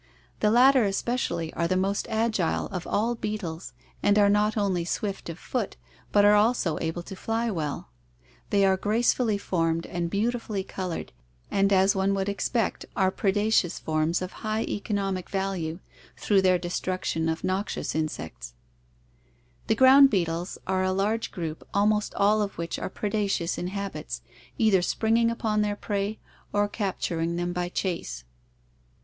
[0.39, 5.29] The latter especially are the most agile of all beetles and are not only swift
[5.29, 5.77] of foot,
[6.11, 7.91] but are also able to fly well.
[8.49, 9.43] They are gracefully Fig.
[9.43, 11.13] i2o.— Fish formed and beautifully colored
[11.51, 12.33] and, as one would moth, Leptsma., J.
[12.33, 12.49] e J., sp.
[12.51, 12.63] (From j.
[12.63, 12.71] B.
[12.71, 15.79] expect, are predaceous forms of high economic Smith's Economic value
[16.17, 18.55] through their destruction of noxious insects.
[19.69, 23.67] Entomology.) jjie g,.oun(j beetles are a large group almost all of which are predaceous in
[23.67, 24.23] habits,
[24.57, 26.17] either springing upon their prey
[26.51, 28.23] or capturing them by chase.